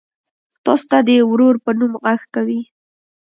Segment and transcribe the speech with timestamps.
[0.65, 2.61] تاسو ته د ورور په نوم غږ کوي.